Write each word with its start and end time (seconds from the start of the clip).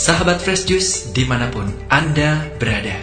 Sahabat 0.00 0.40
Fresh 0.40 0.64
Juice 0.64 1.12
di 1.12 1.28
mana 1.28 1.52
pun 1.52 1.68
Anda 1.92 2.48
berada. 2.56 2.96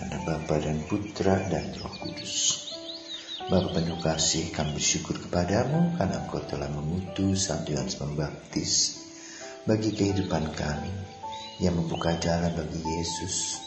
Karena 0.00 0.16
Bapa 0.24 0.56
dan 0.64 0.80
Putra 0.88 1.44
dan 1.44 1.76
Roh 1.76 1.92
Kudus 1.92 2.72
Bapa 3.52 3.68
penuh 3.76 4.00
kasih 4.00 4.48
kami 4.48 4.80
bersyukur 4.80 5.20
kepadamu 5.28 5.92
Karena 6.00 6.24
engkau 6.24 6.40
telah 6.40 6.72
mengutus 6.72 7.52
Santo 7.52 7.76
Yohanes 7.76 8.00
Pembaptis 8.00 8.96
Bagi 9.68 9.92
kehidupan 9.92 10.56
kami 10.56 11.19
yang 11.60 11.76
membuka 11.76 12.16
jalan 12.16 12.56
bagi 12.56 12.80
Yesus 12.80 13.60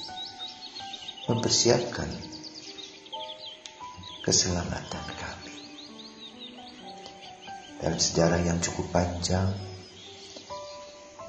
mempersiapkan 1.29 2.09
keselamatan 4.25 5.05
kami. 5.13 5.55
Dalam 7.77 7.99
sejarah 8.01 8.41
yang 8.41 8.57
cukup 8.59 8.89
panjang, 8.89 9.53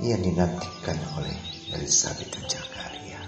ia 0.00 0.16
dinantikan 0.16 0.98
oleh 1.20 1.36
Elizabeth 1.76 2.32
dan 2.32 2.44
Zakaria 2.48 3.22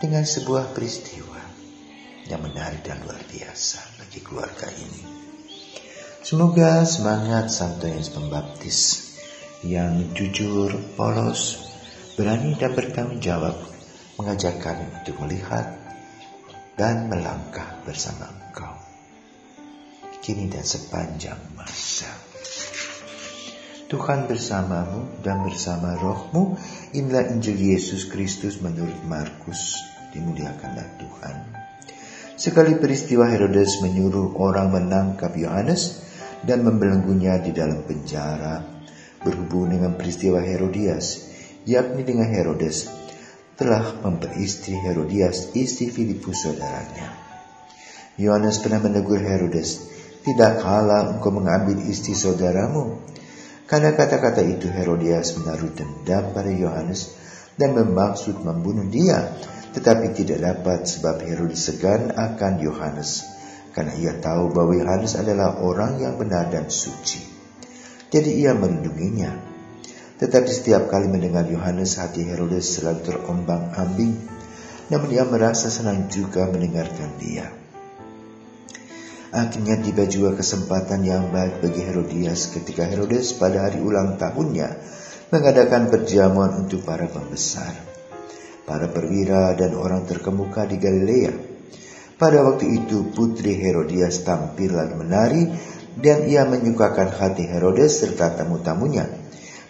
dengan 0.00 0.24
sebuah 0.24 0.72
peristiwa 0.72 1.38
yang 2.26 2.40
menarik 2.42 2.80
dan 2.82 3.02
luar 3.04 3.20
biasa 3.28 4.02
bagi 4.02 4.24
keluarga 4.24 4.72
ini. 4.72 5.04
Semoga 6.22 6.86
semangat 6.86 7.50
Santo 7.50 7.90
Yohanes 7.90 8.14
Pembaptis 8.14 8.78
yang 9.66 10.14
jujur, 10.14 10.70
polos, 10.94 11.71
berani 12.12 12.52
dan 12.60 12.76
bertanggung 12.76 13.20
jawab 13.24 13.56
mengajak 14.20 14.60
kami 14.60 14.84
untuk 15.00 15.16
melihat 15.24 15.80
dan 16.76 17.08
melangkah 17.08 17.80
bersama 17.88 18.28
engkau. 18.28 18.74
Kini 20.22 20.46
dan 20.52 20.62
sepanjang 20.62 21.40
masa. 21.58 22.06
Tuhan 23.90 24.24
bersamamu 24.24 25.20
dan 25.20 25.44
bersama 25.44 25.98
rohmu, 26.00 26.56
inilah 26.96 27.28
Injil 27.28 27.58
Yesus 27.58 28.08
Kristus 28.08 28.62
menurut 28.64 28.96
Markus, 29.04 29.76
dimuliakanlah 30.16 30.96
Tuhan. 30.96 31.36
Sekali 32.38 32.80
peristiwa 32.80 33.28
Herodes 33.28 33.84
menyuruh 33.84 34.32
orang 34.40 34.72
menangkap 34.72 35.36
Yohanes 35.36 36.00
dan 36.40 36.64
membelenggunya 36.64 37.36
di 37.42 37.52
dalam 37.52 37.84
penjara 37.84 38.64
berhubung 39.22 39.70
dengan 39.70 39.94
peristiwa 39.94 40.40
Herodias 40.40 41.31
yakni 41.64 42.02
dengan 42.02 42.28
Herodes, 42.30 42.90
telah 43.54 44.02
memperistri 44.02 44.74
Herodias, 44.74 45.54
istri 45.54 45.92
Filipus 45.92 46.48
saudaranya. 46.48 47.14
Yohanes 48.18 48.60
pernah 48.60 48.82
menegur 48.82 49.20
Herodes, 49.20 49.88
tidak 50.22 50.62
kalah 50.62 51.16
engkau 51.16 51.34
mengambil 51.34 51.78
istri 51.86 52.14
saudaramu. 52.14 53.00
Karena 53.66 53.96
kata-kata 53.96 54.44
itu 54.44 54.68
Herodias 54.68 55.38
menaruh 55.40 55.72
dendam 55.72 56.34
pada 56.36 56.52
Yohanes 56.52 57.16
dan 57.56 57.72
bermaksud 57.72 58.44
membunuh 58.44 58.84
dia, 58.90 59.32
tetapi 59.72 60.12
tidak 60.12 60.44
dapat 60.44 60.84
sebab 60.84 61.24
Herodes 61.24 61.72
segan 61.72 62.12
akan 62.12 62.60
Yohanes, 62.60 63.24
karena 63.72 63.96
ia 63.96 64.12
tahu 64.20 64.52
bahwa 64.52 64.76
Yohanes 64.76 65.16
adalah 65.16 65.56
orang 65.64 66.02
yang 66.02 66.20
benar 66.20 66.52
dan 66.52 66.68
suci. 66.68 67.24
Jadi 68.12 68.44
ia 68.44 68.52
melindunginya. 68.52 69.51
Tetapi 70.22 70.46
setiap 70.46 70.86
kali 70.86 71.10
mendengar 71.10 71.50
Yohanes, 71.50 71.98
hati 71.98 72.22
Herodes 72.22 72.78
selalu 72.78 73.02
terombang-ambing. 73.02 74.14
Namun 74.86 75.08
ia 75.10 75.26
merasa 75.26 75.66
senang 75.66 76.06
juga 76.06 76.46
mendengarkan 76.46 77.18
dia. 77.18 77.50
Akhirnya 79.34 79.82
tiba 79.82 80.06
juga 80.06 80.38
kesempatan 80.38 81.02
yang 81.02 81.34
baik 81.34 81.58
bagi 81.58 81.82
Herodias 81.82 82.54
ketika 82.54 82.86
Herodes 82.86 83.34
pada 83.34 83.66
hari 83.66 83.82
ulang 83.82 84.14
tahunnya 84.14 84.78
mengadakan 85.32 85.90
perjamuan 85.90 86.54
untuk 86.54 86.84
para 86.84 87.08
pembesar, 87.08 87.72
para 88.68 88.92
perwira 88.92 89.56
dan 89.58 89.74
orang 89.74 90.06
terkemuka 90.06 90.68
di 90.70 90.76
Galilea. 90.78 91.32
Pada 92.14 92.46
waktu 92.46 92.78
itu 92.78 93.10
putri 93.10 93.58
Herodias 93.58 94.22
tampil 94.22 94.70
lalu 94.70 95.02
menari 95.02 95.42
dan 95.98 96.28
ia 96.30 96.46
menyukakan 96.46 97.10
hati 97.10 97.48
Herodes 97.48 98.04
serta 98.04 98.36
tamu-tamunya. 98.36 99.21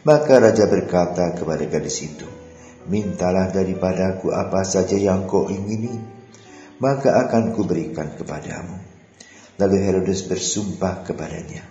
Maka 0.02 0.42
raja 0.42 0.66
berkata 0.66 1.30
kepada 1.38 1.62
gadis 1.70 2.02
itu, 2.02 2.26
Mintalah 2.90 3.54
daripadaku 3.54 4.34
apa 4.34 4.66
saja 4.66 4.98
yang 4.98 5.30
kau 5.30 5.46
ingini, 5.46 5.94
maka 6.82 7.22
akan 7.22 7.54
kuberikan 7.54 8.18
kepadamu. 8.18 8.82
Lalu 9.62 9.76
Herodes 9.78 10.26
bersumpah 10.26 11.06
kepadanya, 11.06 11.62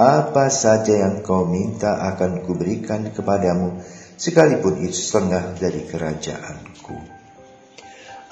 Apa 0.00 0.48
saja 0.48 0.96
yang 0.96 1.20
kau 1.20 1.44
minta 1.44 2.00
akan 2.00 2.48
kuberikan 2.48 3.12
kepadamu, 3.12 3.84
sekalipun 4.16 4.80
itu 4.80 4.96
setengah 4.96 5.60
dari 5.60 5.84
kerajaanku. 5.84 6.96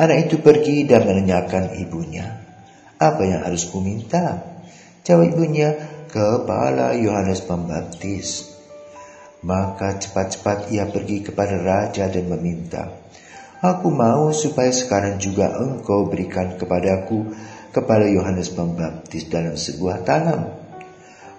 Anak 0.01 0.33
itu 0.33 0.41
pergi 0.41 0.89
dan 0.89 1.05
menanyakan 1.05 1.77
ibunya, 1.85 2.41
Apa 2.97 3.21
yang 3.29 3.45
harus 3.45 3.69
kuminta? 3.69 4.57
Jawab 5.05 5.37
ibunya, 5.37 5.77
Kepala 6.09 6.97
Yohanes 6.97 7.45
Pembaptis. 7.45 8.54
Maka 9.45 10.01
cepat-cepat 10.01 10.73
ia 10.73 10.89
pergi 10.89 11.21
kepada 11.21 11.61
raja 11.61 12.09
dan 12.09 12.33
meminta, 12.33 13.05
Aku 13.65 13.89
mau 13.89 14.29
supaya 14.29 14.69
sekarang 14.69 15.17
juga 15.17 15.57
engkau 15.57 16.05
berikan 16.05 16.61
kepadaku 16.61 17.33
kepala 17.73 18.05
Yohanes 18.13 18.53
Pembaptis 18.53 19.33
dalam 19.33 19.57
sebuah 19.57 20.05
tanam. 20.05 20.53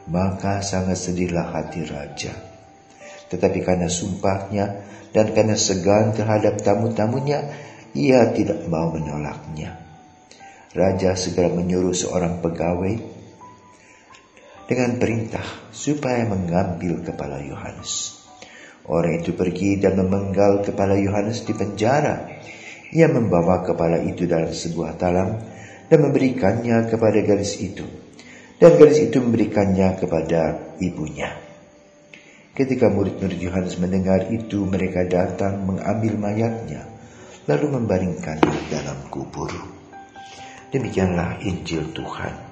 Maka 0.09 0.65
sangat 0.65 0.97
sedihlah 0.97 1.53
hati 1.53 1.85
raja. 1.85 2.33
Tetapi 3.29 3.61
karena 3.61 3.85
sumpahnya 3.85 4.85
dan 5.13 5.37
karena 5.37 5.53
segan 5.53 6.17
terhadap 6.17 6.65
tamu-tamunya, 6.65 7.45
ia 7.93 8.33
tidak 8.33 8.65
mau 8.73 8.89
menolaknya. 8.89 9.77
Raja 10.73 11.13
segera 11.13 11.53
menyuruh 11.53 11.93
seorang 11.93 12.41
pegawai 12.41 13.14
dengan 14.65 14.97
perintah 14.97 15.45
supaya 15.69 16.25
mengambil 16.25 17.05
kepala 17.05 17.41
Yohanes. 17.41 18.21
Orang 18.85 19.17
itu 19.21 19.33
pergi 19.33 19.81
dan 19.81 19.97
memenggal 19.97 20.61
kepala 20.61 20.97
Yohanes 20.97 21.41
di 21.41 21.53
penjara. 21.57 22.29
Ia 22.93 23.09
membawa 23.09 23.65
kepala 23.65 23.97
itu 24.05 24.29
dalam 24.29 24.53
sebuah 24.53 24.93
talam 24.97 25.41
dan 25.89 25.99
memberikannya 26.01 26.85
kepada 26.89 27.17
gadis 27.25 27.57
itu. 27.61 27.85
Dan 28.61 28.77
gadis 28.77 29.09
itu 29.09 29.19
memberikannya 29.19 29.99
kepada 29.99 30.73
ibunya. 30.79 31.33
Ketika 32.55 32.87
murid-murid 32.87 33.41
Yohanes 33.41 33.75
mendengar 33.83 34.31
itu, 34.31 34.63
mereka 34.63 35.03
datang 35.03 35.67
mengambil 35.67 36.15
mayatnya, 36.15 36.87
lalu 37.51 37.75
membaringkannya 37.75 38.71
dalam 38.71 39.11
kubur. 39.11 39.51
Demikianlah 40.71 41.43
Injil 41.43 41.91
Tuhan. 41.91 42.44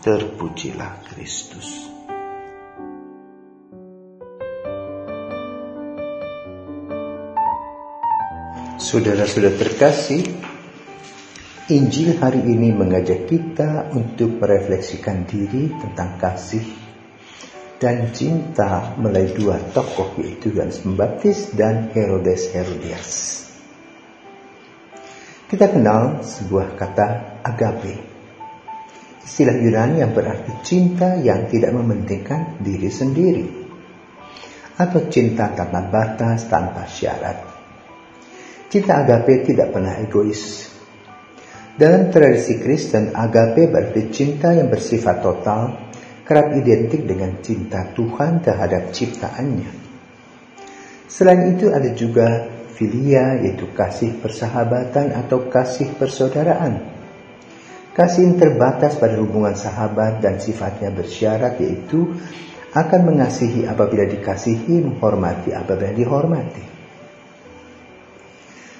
Terpujilah 0.00 1.04
Kristus. 1.12 1.92
Saudara-saudara 8.80 9.60
terkasih, 9.60 10.24
Injil 11.68 12.16
hari 12.16 12.40
ini 12.48 12.72
mengajak 12.72 13.28
kita 13.28 13.92
untuk 13.92 14.40
merefleksikan 14.40 15.28
diri 15.28 15.68
tentang 15.68 16.16
kasih 16.16 16.64
dan 17.76 18.08
cinta 18.16 18.96
melalui 18.96 19.36
dua 19.36 19.60
tokoh 19.76 20.16
yaitu 20.16 20.56
Yohanes 20.56 20.80
Pembaptis 20.80 21.52
dan 21.52 21.92
Herodes 21.92 22.48
Herodias. 22.56 23.08
Kita 25.44 25.68
kenal 25.68 26.24
sebuah 26.24 26.72
kata 26.80 27.36
agape. 27.44 28.09
Istilah 29.20 29.56
Yunani 29.56 30.00
yang 30.00 30.16
berarti 30.16 30.64
cinta 30.64 31.16
yang 31.20 31.46
tidak 31.46 31.76
mementingkan 31.76 32.60
diri 32.64 32.88
sendiri. 32.88 33.46
Atau 34.80 35.12
cinta 35.12 35.52
tanpa 35.52 35.84
batas, 35.92 36.48
tanpa 36.48 36.88
syarat. 36.88 37.36
Cinta 38.72 39.04
agape 39.04 39.44
tidak 39.44 39.76
pernah 39.76 40.00
egois. 40.00 40.72
Dalam 41.76 42.08
tradisi 42.08 42.60
Kristen, 42.60 43.12
agape 43.12 43.68
berarti 43.68 44.08
cinta 44.08 44.52
yang 44.52 44.72
bersifat 44.72 45.20
total, 45.20 45.90
kerap 46.24 46.54
identik 46.54 47.02
dengan 47.04 47.42
cinta 47.42 47.90
Tuhan 47.90 48.40
terhadap 48.40 48.94
ciptaannya. 48.94 49.70
Selain 51.10 51.50
itu 51.50 51.74
ada 51.74 51.90
juga 51.90 52.46
filia 52.78 53.36
yaitu 53.42 53.66
kasih 53.74 54.22
persahabatan 54.22 55.12
atau 55.12 55.50
kasih 55.50 55.92
persaudaraan. 55.98 56.99
Kasih 58.00 58.32
yang 58.32 58.40
terbatas 58.40 58.96
pada 58.96 59.20
hubungan 59.20 59.52
sahabat 59.52 60.24
dan 60.24 60.40
sifatnya 60.40 60.88
bersyarat 60.88 61.60
yaitu 61.60 62.16
akan 62.72 63.12
mengasihi 63.12 63.68
apabila 63.68 64.08
dikasihi, 64.08 64.80
menghormati 64.80 65.52
apabila 65.52 65.92
dihormati. 65.92 66.64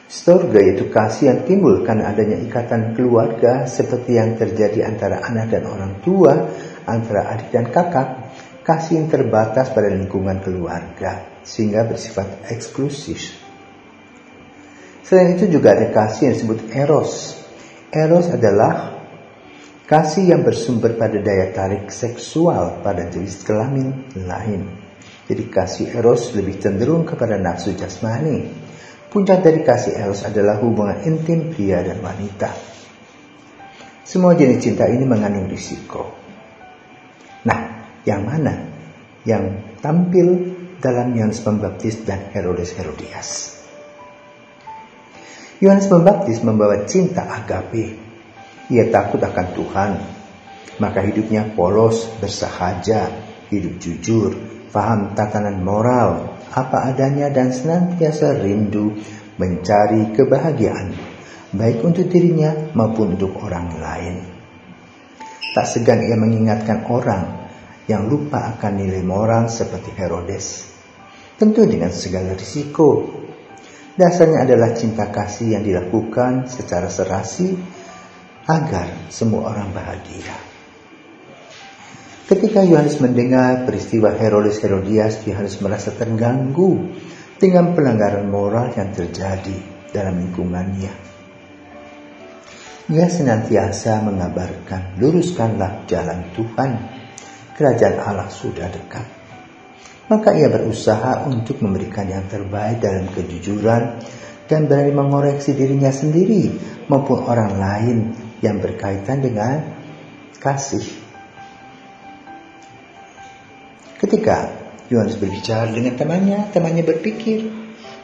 Storge 0.09 0.57
yaitu 0.57 0.89
kasih 0.89 1.37
yang 1.37 1.41
timbul 1.45 1.85
karena 1.85 2.09
adanya 2.09 2.41
ikatan 2.41 2.97
keluarga 2.97 3.69
seperti 3.69 4.17
yang 4.17 4.41
terjadi 4.41 4.89
antara 4.89 5.21
anak 5.21 5.53
dan 5.53 5.69
orang 5.69 6.01
tua 6.01 6.49
antara 6.89 7.29
adik 7.37 7.53
dan 7.53 7.69
kakak, 7.69 8.33
kasih 8.65 9.05
yang 9.05 9.13
terbatas 9.13 9.69
pada 9.69 9.93
lingkungan 9.93 10.41
keluarga, 10.41 11.45
sehingga 11.45 11.85
bersifat 11.85 12.49
eksklusif. 12.49 13.37
Selain 15.05 15.37
itu 15.37 15.45
juga 15.53 15.77
ada 15.77 15.93
kasih 15.93 16.33
yang 16.33 16.35
disebut 16.41 16.73
eros. 16.73 17.37
Eros 17.93 18.33
adalah 18.33 19.00
kasih 19.91 20.31
yang 20.31 20.47
bersumber 20.47 20.95
pada 20.95 21.19
daya 21.19 21.51
tarik 21.51 21.91
seksual 21.91 22.79
pada 22.79 23.11
jenis 23.11 23.43
kelamin 23.43 24.07
lain. 24.23 24.71
Jadi 25.27 25.51
kasih 25.51 25.91
eros 25.99 26.31
lebih 26.31 26.63
cenderung 26.63 27.03
kepada 27.03 27.35
nafsu 27.35 27.75
jasmani. 27.75 28.47
Puncak 29.11 29.43
dari 29.43 29.67
kasih 29.67 29.99
eros 29.99 30.23
adalah 30.23 30.63
hubungan 30.63 31.03
intim 31.03 31.51
pria 31.51 31.83
dan 31.83 31.99
wanita. 31.99 32.55
Semua 34.07 34.39
jenis 34.39 34.63
cinta 34.63 34.87
ini 34.87 35.03
mengandung 35.03 35.51
risiko. 35.51 36.07
Nah, 37.43 37.61
yang 38.07 38.23
mana 38.23 38.55
yang 39.27 39.75
tampil 39.83 40.55
dalam 40.79 41.11
Yohanes 41.19 41.43
Pembaptis 41.43 42.07
dan 42.07 42.31
Herodes 42.31 42.79
Herodias? 42.79 43.59
Yohanes 45.59 45.91
Pembaptis 45.91 46.47
membawa 46.47 46.87
cinta 46.87 47.27
agape. 47.27 48.10
Ia 48.71 48.87
takut 48.95 49.19
akan 49.19 49.47
Tuhan, 49.51 49.91
maka 50.79 51.03
hidupnya 51.03 51.51
polos, 51.59 52.07
bersahaja, 52.23 53.11
hidup 53.51 53.83
jujur, 53.83 54.31
paham 54.71 55.13
tatanan 55.19 55.59
moral, 55.59 56.39
apa 56.55 56.95
adanya 56.95 57.29
dan 57.35 57.51
senantiasa 57.51 58.39
rindu 58.39 58.95
mencari 59.37 60.15
kebahagiaan, 60.15 60.95
baik 61.51 61.83
untuk 61.83 62.07
dirinya 62.07 62.71
maupun 62.79 63.19
untuk 63.19 63.43
orang 63.43 63.75
lain. 63.75 64.15
Tak 65.51 65.67
segan 65.67 66.07
ia 66.07 66.15
mengingatkan 66.15 66.87
orang 66.87 67.51
yang 67.91 68.07
lupa 68.07 68.55
akan 68.55 68.73
nilai 68.79 69.03
moral 69.03 69.51
seperti 69.51 69.91
Herodes. 69.99 70.71
Tentu 71.35 71.67
dengan 71.67 71.91
segala 71.91 72.39
risiko. 72.39 73.19
Dasarnya 73.99 74.47
adalah 74.47 74.71
cinta 74.79 75.11
kasih 75.11 75.59
yang 75.59 75.67
dilakukan 75.67 76.47
secara 76.47 76.87
serasi 76.87 77.59
agar 78.50 79.06
semua 79.14 79.55
orang 79.55 79.70
bahagia. 79.70 80.35
Ketika 82.26 82.62
Yohanes 82.62 82.99
mendengar 83.02 83.67
peristiwa 83.67 84.14
Herodes 84.14 84.62
Herodias, 84.62 85.23
Yohanes 85.26 85.58
merasa 85.62 85.91
terganggu 85.94 86.91
dengan 87.38 87.75
pelanggaran 87.75 88.26
moral 88.31 88.70
yang 88.75 88.91
terjadi 88.94 89.58
dalam 89.91 90.19
lingkungannya. 90.19 91.11
Ia 92.91 93.06
senantiasa 93.06 94.02
mengabarkan, 94.02 94.99
luruskanlah 94.99 95.87
jalan 95.87 96.31
Tuhan. 96.35 96.70
Kerajaan 97.55 97.99
Allah 98.02 98.31
sudah 98.31 98.67
dekat. 98.67 99.06
Maka 100.11 100.35
ia 100.35 100.50
berusaha 100.50 101.26
untuk 101.26 101.62
memberikan 101.62 102.06
yang 102.11 102.26
terbaik 102.26 102.82
dalam 102.82 103.06
kejujuran 103.14 104.02
dan 104.50 104.67
berani 104.67 104.91
mengoreksi 104.91 105.55
dirinya 105.55 105.94
sendiri 105.94 106.50
maupun 106.91 107.23
orang 107.31 107.52
lain 107.55 107.97
yang 108.41 108.61
berkaitan 108.61 109.21
dengan 109.21 109.65
kasih. 110.41 110.85
Ketika 114.01 114.49
Yohanes 114.89 115.21
berbicara 115.21 115.69
dengan 115.71 115.95
temannya, 115.95 116.49
temannya 116.51 116.85
berpikir 116.85 117.47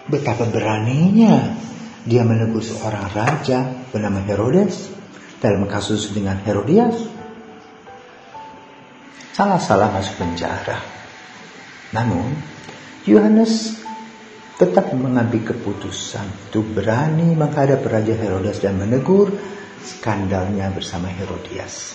betapa 0.07 0.47
beraninya 0.47 1.57
dia 2.07 2.23
menegur 2.23 2.63
seorang 2.63 3.11
raja 3.11 3.67
bernama 3.91 4.23
Herodes 4.23 4.93
dalam 5.43 5.67
kasus 5.67 6.15
dengan 6.15 6.39
Herodias. 6.45 6.95
Salah-salah 9.35 9.93
masuk 9.93 10.17
penjara. 10.23 10.81
Namun, 11.93 12.33
Yohanes 13.05 13.83
tetap 14.57 14.89
mengambil 14.97 15.53
keputusan 15.53 16.49
untuk 16.49 16.65
berani 16.73 17.37
menghadap 17.37 17.85
Raja 17.85 18.17
Herodes 18.17 18.65
dan 18.65 18.81
menegur 18.81 19.37
skandalnya 19.87 20.75
bersama 20.75 21.07
Herodias. 21.07 21.95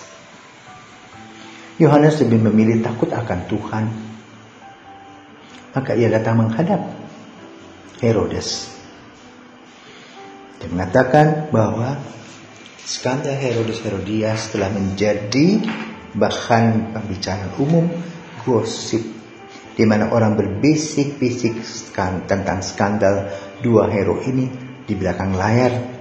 Yohanes 1.76 2.16
lebih 2.24 2.48
memilih 2.48 2.80
takut 2.80 3.12
akan 3.12 3.40
Tuhan. 3.44 3.84
Maka 5.72 5.92
ia 5.96 6.08
datang 6.08 6.40
menghadap 6.40 6.80
Herodes 8.00 8.72
dia 10.62 10.70
mengatakan 10.70 11.50
bahwa 11.50 11.98
skandal 12.86 13.34
Herodes 13.34 13.82
Herodias 13.82 14.54
telah 14.54 14.70
menjadi 14.70 15.58
bahan 16.14 16.94
pembicaraan 16.94 17.58
umum 17.58 17.90
gosip 18.46 19.02
di 19.74 19.82
mana 19.82 20.14
orang 20.14 20.38
berbisik-bisik 20.38 21.58
tentang 22.30 22.62
skandal 22.62 23.34
dua 23.58 23.90
hero 23.90 24.22
ini 24.22 24.46
di 24.86 24.94
belakang 24.94 25.34
layar. 25.34 25.91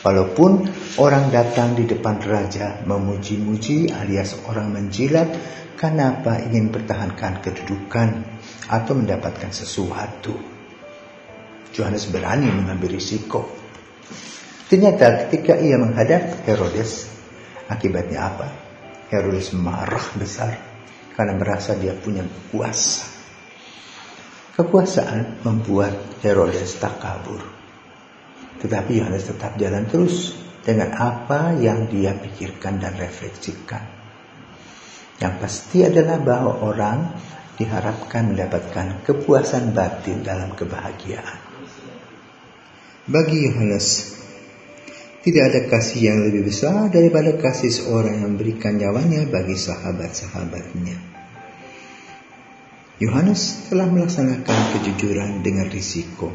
Walaupun 0.00 0.64
orang 0.96 1.28
datang 1.28 1.76
di 1.76 1.84
depan 1.84 2.24
raja 2.24 2.80
memuji-muji 2.88 3.92
alias 3.92 4.36
orang 4.48 4.72
menjilat 4.72 5.28
karena 5.76 6.16
apa 6.20 6.40
ingin 6.40 6.72
pertahankan 6.72 7.44
kedudukan 7.44 8.08
atau 8.72 8.92
mendapatkan 8.96 9.52
sesuatu. 9.52 10.32
Johannes 11.70 12.08
berani 12.08 12.48
mengambil 12.48 12.96
risiko 12.96 13.60
Ternyata 14.70 15.26
ketika 15.26 15.58
ia 15.58 15.74
menghadap 15.82 16.46
Herodes, 16.46 17.10
akibatnya 17.66 18.22
apa? 18.22 18.46
Herodes 19.10 19.50
marah 19.50 20.14
besar 20.14 20.54
karena 21.18 21.34
merasa 21.34 21.74
dia 21.74 21.90
punya 21.90 22.22
kuasa. 22.54 23.02
Kekuasaan 24.54 25.42
membuat 25.42 26.22
Herodes 26.22 26.78
tak 26.78 27.02
kabur. 27.02 27.42
Tetapi 28.60 29.00
Yohanes 29.00 29.28
tetap 29.28 29.56
jalan 29.56 29.88
terus 29.88 30.36
dengan 30.60 30.92
apa 30.92 31.56
yang 31.56 31.88
dia 31.88 32.12
pikirkan 32.12 32.78
dan 32.78 32.94
refleksikan. 32.94 33.82
Yang 35.20 35.34
pasti 35.40 35.78
adalah 35.84 36.20
bahwa 36.20 36.52
orang 36.64 36.98
diharapkan 37.60 38.32
mendapatkan 38.32 39.04
kepuasan 39.04 39.76
batin 39.76 40.24
dalam 40.24 40.56
kebahagiaan. 40.56 41.40
Bagi 43.04 43.48
Yohanes, 43.48 44.16
tidak 45.20 45.52
ada 45.52 45.60
kasih 45.68 46.00
yang 46.12 46.18
lebih 46.24 46.48
besar 46.48 46.88
daripada 46.88 47.36
kasih 47.36 47.68
seorang 47.68 48.16
yang 48.16 48.32
memberikan 48.32 48.80
nyawanya 48.80 49.28
bagi 49.28 49.56
sahabat-sahabatnya. 49.56 50.96
Yohanes 53.00 53.68
telah 53.68 53.88
melaksanakan 53.88 54.58
kejujuran 54.76 55.40
dengan 55.40 55.68
risiko 55.72 56.32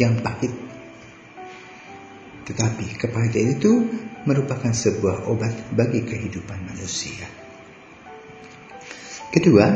yang 0.00 0.20
pahit. 0.24 0.63
Tetapi 2.44 3.00
kepahitan 3.00 3.56
itu 3.56 3.72
merupakan 4.28 4.72
sebuah 4.72 5.28
obat 5.28 5.72
bagi 5.72 6.04
kehidupan 6.04 6.64
manusia. 6.64 7.24
Kedua, 9.32 9.66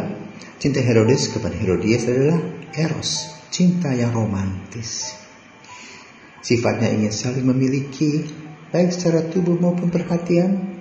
cinta 0.61 0.79
Herodes 0.79 1.33
kepada 1.33 1.57
Herodias 1.57 2.07
adalah 2.07 2.41
eros, 2.77 3.35
cinta 3.51 3.91
yang 3.93 4.15
romantis. 4.15 5.17
Sifatnya 6.45 6.93
ingin 6.95 7.11
saling 7.11 7.45
memiliki, 7.45 8.25
baik 8.71 8.95
secara 8.95 9.27
tubuh 9.27 9.59
maupun 9.59 9.91
perhatian. 9.91 10.79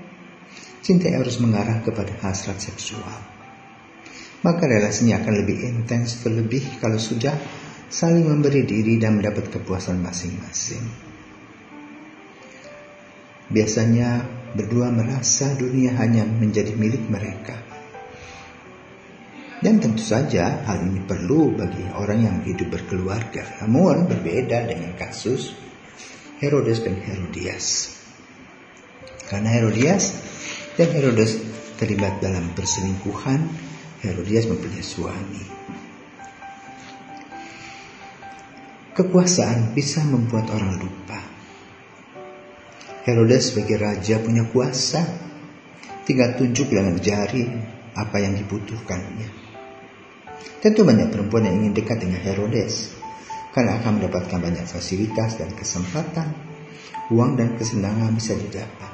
Cinta 0.86 1.12
harus 1.12 1.42
mengarah 1.44 1.84
kepada 1.84 2.16
hasrat 2.24 2.64
seksual. 2.64 3.38
maka 4.46 4.70
relasinya 4.70 5.20
akan 5.24 5.34
lebih 5.44 5.66
intens 5.66 6.22
terlebih 6.22 6.62
kalau 6.78 7.02
sudah 7.02 7.34
saling 7.90 8.28
memberi 8.28 8.68
diri 8.68 9.02
dan 9.02 9.18
mendapat 9.18 9.50
kepuasan 9.50 9.98
masing-masing. 10.04 11.07
Biasanya 13.48 14.28
berdua 14.56 14.92
merasa 14.92 15.56
dunia 15.56 15.96
hanya 16.00 16.28
menjadi 16.28 16.76
milik 16.76 17.08
mereka. 17.08 17.56
Dan 19.58 19.82
tentu 19.82 20.06
saja 20.06 20.62
hal 20.70 20.86
ini 20.86 21.02
perlu 21.02 21.58
bagi 21.58 21.82
orang 21.98 22.20
yang 22.22 22.38
hidup 22.46 22.78
berkeluarga. 22.78 23.66
Namun 23.66 24.06
berbeda 24.06 24.70
dengan 24.70 24.94
kasus 24.94 25.58
Herodes 26.38 26.86
dan 26.86 27.02
Herodias. 27.02 27.98
Karena 29.26 29.50
Herodias 29.58 30.14
dan 30.78 30.94
Herodes 30.94 31.42
terlibat 31.82 32.22
dalam 32.22 32.54
perselingkuhan, 32.54 33.50
Herodias 34.06 34.46
mempunyai 34.46 34.86
suami. 34.86 35.44
Kekuasaan 38.94 39.74
bisa 39.74 40.06
membuat 40.06 40.54
orang 40.54 40.78
lupa. 40.78 41.37
Herodes 43.08 43.56
sebagai 43.56 43.80
raja 43.80 44.20
punya 44.20 44.44
kuasa. 44.52 45.00
Tinggal 46.04 46.36
tunjuk 46.36 46.68
dengan 46.68 47.00
jari 47.00 47.48
apa 47.96 48.20
yang 48.20 48.36
dibutuhkannya. 48.36 49.48
Tentu 50.60 50.84
banyak 50.84 51.08
perempuan 51.08 51.48
yang 51.48 51.64
ingin 51.64 51.74
dekat 51.76 52.04
dengan 52.04 52.20
Herodes 52.20 52.92
karena 53.56 53.80
akan 53.80 54.04
mendapatkan 54.04 54.40
banyak 54.44 54.68
fasilitas 54.68 55.40
dan 55.40 55.56
kesempatan. 55.56 56.36
Uang 57.08 57.40
dan 57.40 57.56
kesenangan 57.56 58.12
bisa 58.20 58.36
didapat. 58.36 58.92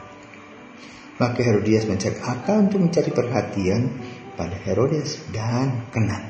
Maka 1.17 1.41
Herodias 1.41 1.89
mencari 1.89 2.22
akal 2.22 2.70
untuk 2.70 2.86
mencari 2.86 3.10
perhatian 3.10 3.89
pada 4.38 4.53
Herodes 4.62 5.25
dan 5.34 5.89
Kenan. 5.89 6.22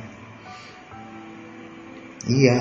Ia 2.32 2.60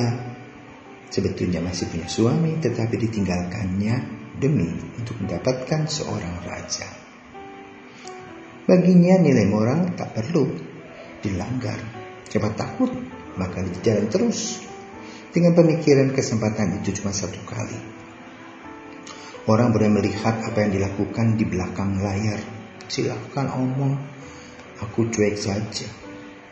sebetulnya 1.06 1.62
masih 1.62 1.86
punya 1.86 2.10
suami 2.10 2.58
tetapi 2.58 2.98
ditinggalkannya 2.98 4.21
demi 4.38 4.68
untuk 4.96 5.18
mendapatkan 5.20 5.88
seorang 5.88 6.44
raja. 6.46 6.88
Baginya 8.62 9.18
nilai 9.18 9.46
moral 9.50 9.92
tak 9.98 10.14
perlu 10.14 10.48
dilanggar. 11.20 11.78
Coba 12.30 12.48
takut, 12.56 12.90
maka 13.36 13.60
jalan 13.82 14.06
terus. 14.08 14.62
Dengan 15.32 15.56
pemikiran 15.56 16.12
kesempatan 16.12 16.80
itu 16.80 17.02
cuma 17.02 17.10
satu 17.12 17.40
kali. 17.48 17.80
Orang 19.48 19.74
boleh 19.74 19.90
melihat 19.90 20.38
apa 20.44 20.62
yang 20.62 20.72
dilakukan 20.76 21.34
di 21.34 21.44
belakang 21.48 21.98
layar. 21.98 22.38
Silahkan 22.86 23.48
omong, 23.56 23.96
Aku 24.82 25.06
cuek 25.08 25.38
saja. 25.38 25.86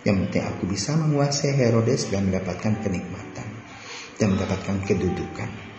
Yang 0.06 0.16
penting 0.26 0.44
aku 0.46 0.64
bisa 0.70 0.94
menguasai 0.96 1.52
Herodes 1.58 2.08
dan 2.08 2.30
mendapatkan 2.30 2.78
kenikmatan 2.80 3.48
dan 4.16 4.26
mendapatkan 4.32 4.76
kedudukan. 4.86 5.69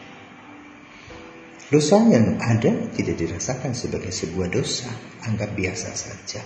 Dosa 1.71 2.03
yang 2.03 2.35
ada 2.35 2.91
tidak 2.91 3.15
dirasakan 3.15 3.71
sebagai 3.71 4.11
sebuah 4.11 4.51
dosa, 4.51 4.91
anggap 5.23 5.55
biasa 5.55 5.95
saja. 5.95 6.43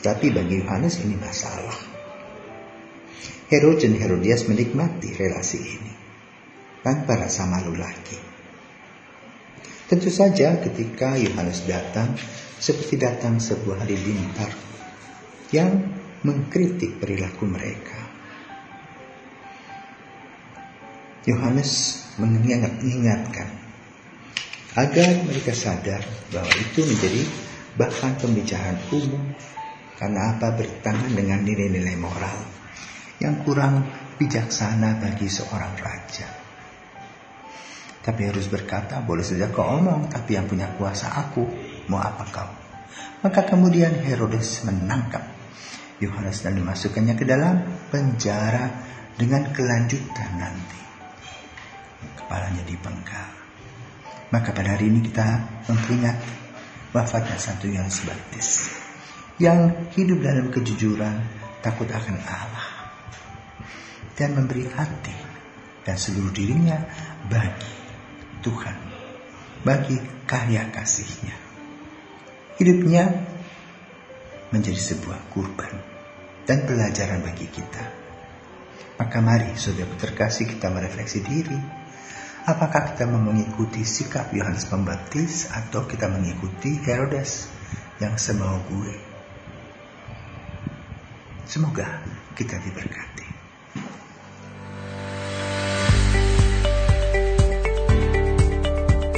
Tapi 0.00 0.32
bagi 0.32 0.64
Yohanes 0.64 1.04
ini 1.04 1.12
masalah. 1.20 1.76
Herodes 3.52 3.84
dan 3.84 4.00
Herodias 4.00 4.48
menikmati 4.48 5.12
relasi 5.12 5.60
ini 5.60 5.92
tanpa 6.80 7.20
rasa 7.20 7.44
malu 7.44 7.76
lagi. 7.76 8.16
Tentu 9.88 10.08
saja 10.08 10.56
ketika 10.64 11.16
Yohanes 11.20 11.68
datang, 11.68 12.16
seperti 12.56 12.96
datang 12.96 13.36
sebuah 13.36 13.84
halilintar 13.84 14.52
yang 15.52 15.92
mengkritik 16.24 17.00
perilaku 17.00 17.44
mereka. 17.44 17.97
Yohanes 21.28 22.02
mengingatkan 22.16 23.48
agar 24.72 25.08
mereka 25.28 25.52
sadar 25.52 26.00
bahwa 26.32 26.48
itu 26.56 26.80
menjadi 26.88 27.22
bahan 27.76 28.16
pembicaraan 28.16 28.78
umum 28.88 29.36
karena 30.00 30.32
apa 30.32 30.56
bertentangan 30.56 31.12
dengan 31.12 31.44
nilai-nilai 31.44 31.96
moral 32.00 32.38
yang 33.20 33.44
kurang 33.44 33.84
bijaksana 34.16 35.02
bagi 35.02 35.28
seorang 35.28 35.74
raja. 35.76 36.28
Tapi 37.98 38.20
harus 38.24 38.48
berkata, 38.48 39.04
boleh 39.04 39.20
saja 39.20 39.52
kau 39.52 39.68
omong, 39.68 40.08
tapi 40.08 40.38
yang 40.38 40.48
punya 40.48 40.72
kuasa 40.80 41.12
aku, 41.12 41.44
mau 41.92 42.00
apa 42.00 42.24
kau? 42.32 42.50
Maka 43.20 43.44
kemudian 43.44 44.00
Herodes 44.00 44.64
menangkap 44.64 45.28
Yohanes 46.00 46.40
dan 46.40 46.56
dimasukkannya 46.56 47.14
ke 47.18 47.26
dalam 47.26 47.60
penjara 47.92 48.70
dengan 49.18 49.50
kelanjutan 49.50 50.30
nanti. 50.38 50.87
Kepalanya 52.28 52.60
dipenggal. 52.68 53.30
Maka 54.28 54.52
pada 54.52 54.76
hari 54.76 54.92
ini 54.92 55.00
kita 55.00 55.24
memperingat 55.64 56.20
wafatnya 56.92 57.40
Santo 57.40 57.64
Yohanes 57.64 58.04
Baptis 58.04 58.76
yang 59.40 59.88
hidup 59.96 60.20
dalam 60.20 60.52
kejujuran, 60.52 61.24
takut 61.64 61.88
akan 61.88 62.20
Allah 62.28 62.68
dan 64.12 64.36
memberi 64.36 64.68
hati 64.68 65.16
dan 65.88 65.96
seluruh 65.96 66.28
dirinya 66.36 66.84
bagi 67.32 67.72
Tuhan, 68.44 68.76
bagi 69.64 69.96
karya 70.28 70.68
kasihnya 70.68 71.48
hidupnya 72.58 73.06
menjadi 74.50 74.76
sebuah 74.76 75.30
kurban 75.30 75.78
dan 76.44 76.66
pelajaran 76.66 77.22
bagi 77.22 77.46
kita. 77.46 77.84
Maka 78.98 79.22
mari 79.22 79.54
saudara 79.54 79.94
terkasih 79.94 80.50
kita 80.50 80.66
merefleksi 80.74 81.22
diri. 81.22 81.77
Apakah 82.48 82.96
kita 82.96 83.04
mengikuti 83.04 83.84
sikap 83.84 84.32
Yohanes 84.32 84.64
Pembaptis 84.64 85.52
atau 85.52 85.84
kita 85.84 86.08
mengikuti 86.08 86.80
Herodes 86.80 87.44
yang 88.00 88.16
semau 88.16 88.56
gue? 88.72 88.96
Semoga 91.44 92.00
kita 92.32 92.56
diberkati. 92.56 93.28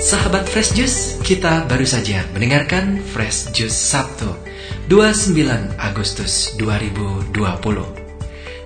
Sahabat 0.02 0.50
Fresh 0.50 0.74
Juice, 0.74 1.22
kita 1.22 1.70
baru 1.70 1.86
saja 1.86 2.26
mendengarkan 2.34 2.98
Fresh 2.98 3.54
Juice 3.54 3.78
Sabtu 3.78 4.26
29 4.90 5.78
Agustus 5.78 6.58
2020. 6.58 7.30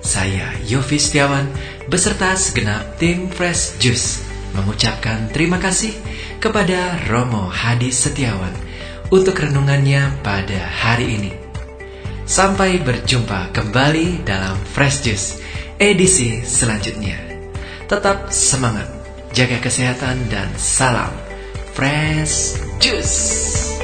Saya 0.01 0.57
Yofi 0.65 0.97
Setiawan 0.97 1.53
beserta 1.93 2.33
segenap 2.33 2.97
tim 2.97 3.29
Fresh 3.29 3.77
Juice 3.77 4.34
mengucapkan 4.55 5.29
terima 5.35 5.59
kasih 5.59 5.93
kepada 6.39 7.03
Romo 7.11 7.51
Hadi 7.51 7.91
Setiawan 7.91 8.55
untuk 9.11 9.37
renungannya 9.37 10.23
pada 10.23 10.65
hari 10.65 11.19
ini. 11.21 11.33
Sampai 12.25 12.81
berjumpa 12.81 13.53
kembali 13.53 14.25
dalam 14.25 14.57
Fresh 14.73 15.05
Juice 15.05 15.29
edisi 15.77 16.41
selanjutnya. 16.41 17.21
Tetap 17.85 18.33
semangat, 18.33 18.89
jaga 19.37 19.61
kesehatan 19.61 20.33
dan 20.33 20.49
salam 20.57 21.13
Fresh 21.77 22.57
Juice. 22.81 23.84